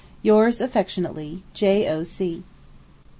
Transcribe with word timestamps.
Yours 0.23 0.59
affectionately, 0.61 1.43
J.O.C. 1.53 2.41